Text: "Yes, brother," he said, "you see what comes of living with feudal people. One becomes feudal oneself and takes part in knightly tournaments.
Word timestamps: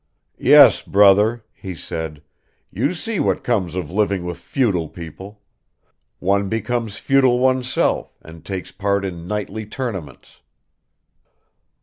"Yes, 0.39 0.81
brother," 0.81 1.43
he 1.53 1.75
said, 1.75 2.23
"you 2.71 2.95
see 2.95 3.19
what 3.19 3.43
comes 3.43 3.75
of 3.75 3.91
living 3.91 4.25
with 4.25 4.39
feudal 4.39 4.89
people. 4.89 5.43
One 6.17 6.49
becomes 6.49 6.97
feudal 6.97 7.37
oneself 7.37 8.17
and 8.23 8.43
takes 8.43 8.71
part 8.71 9.05
in 9.05 9.27
knightly 9.27 9.67
tournaments. 9.67 10.41